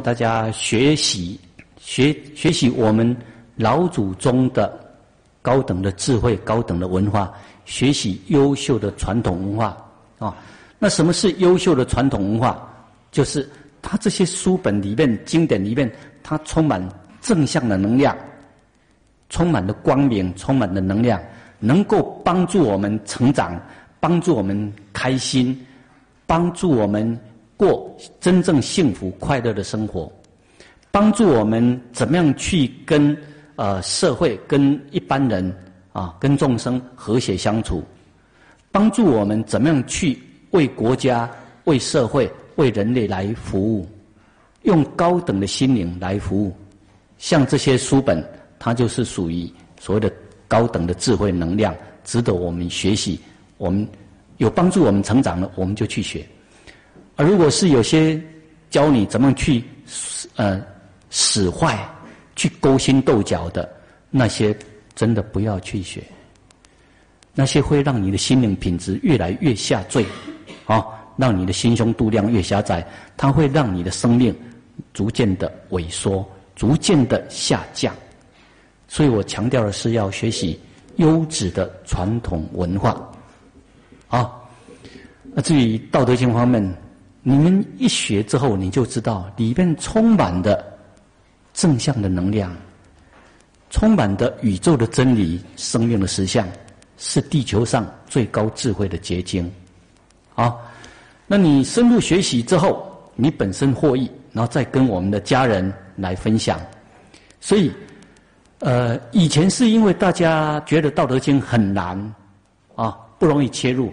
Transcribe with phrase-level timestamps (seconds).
[0.00, 1.38] 大家学习
[1.78, 3.16] 学学习我们
[3.56, 4.78] 老祖宗的
[5.42, 7.32] 高等的智慧、高等的文化，
[7.64, 9.76] 学习优秀的传统文化
[10.18, 10.36] 啊。
[10.78, 12.58] 那什么是优秀的传统文化？
[13.10, 13.48] 就是
[13.82, 15.90] 它这些书本里面、经典里面，
[16.22, 16.86] 它充满
[17.20, 18.16] 正向的能量，
[19.28, 21.20] 充满了光明，充满了能量，
[21.58, 23.60] 能够帮助我们成长，
[23.98, 25.66] 帮助我们开心，
[26.26, 27.18] 帮助我们。
[27.58, 30.10] 过真正幸福快乐的生活，
[30.92, 33.14] 帮助我们怎么样去跟
[33.56, 35.54] 呃社会、跟一般人
[35.92, 37.82] 啊、跟众生和谐相处，
[38.70, 40.16] 帮助我们怎么样去
[40.52, 41.28] 为国家、
[41.64, 43.84] 为社会、为人类来服务，
[44.62, 46.54] 用高等的心灵来服务。
[47.18, 48.24] 像这些书本，
[48.56, 50.08] 它就是属于所谓的
[50.46, 53.18] 高等的智慧能量，值得我们学习。
[53.56, 53.84] 我们
[54.36, 56.24] 有帮助我们成长的，我们就去学。
[57.18, 58.18] 而如果是有些
[58.70, 59.64] 教你怎么去
[60.36, 60.62] 呃
[61.10, 61.76] 使坏、
[62.36, 63.68] 去勾心斗角的
[64.08, 64.56] 那些，
[64.94, 66.00] 真的不要去学。
[67.34, 70.06] 那些会让你的心灵品质越来越下坠，
[70.66, 74.32] 啊，让你的心胸度量越狭窄，它会让你的生命
[74.94, 77.92] 逐渐的萎缩，逐渐的下降。
[78.86, 80.56] 所以我强调的是要学习
[80.98, 83.10] 优质的传统文化，
[84.06, 84.30] 啊，
[85.34, 86.62] 那至于道德经方面。
[87.28, 90.64] 你们一学之后，你就知道里面充满的
[91.52, 92.50] 正向的能量，
[93.68, 96.48] 充满的宇宙的真理、生命的实相，
[96.96, 99.52] 是地球上最高智慧的结晶。
[100.36, 100.56] 啊，
[101.26, 106.58] 那你深入学习之后，你本身获益，然后再跟我们的家人来分享。
[107.42, 107.70] 所以，
[108.60, 111.94] 呃，以前是因为大家觉得《道德经》很难，
[112.74, 113.92] 啊，不容易切入。